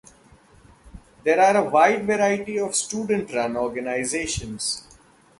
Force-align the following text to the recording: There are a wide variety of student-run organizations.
There 1.23 1.39
are 1.39 1.57
a 1.57 1.69
wide 1.69 2.07
variety 2.07 2.57
of 2.57 2.73
student-run 2.73 3.55
organizations. 3.55 4.83